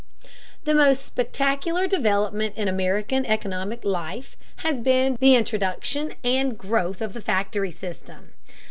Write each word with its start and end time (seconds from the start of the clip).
The 0.63 0.73
most 0.73 1.05
spectacular 1.05 1.85
development 1.85 2.57
in 2.57 2.67
American 2.67 3.23
economic 3.23 3.85
life 3.85 4.35
has 4.65 4.81
been 4.81 5.15
the 5.21 5.35
introduction 5.35 6.15
and 6.23 6.57
growth 6.57 7.01
of 7.03 7.13
the 7.13 7.21
factory 7.21 7.69
system. 7.69 8.31